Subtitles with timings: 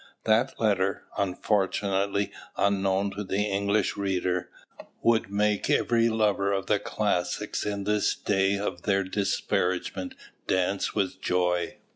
[0.23, 4.49] That letter, unfortunately unknown to the English reader,
[5.03, 10.15] would make every lover of the classics in this day of their disparagement
[10.47, 11.75] dance with joy.